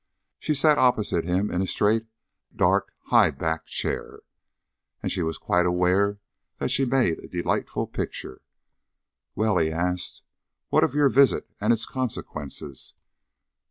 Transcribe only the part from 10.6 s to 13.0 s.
"What of your visit and its consequences?"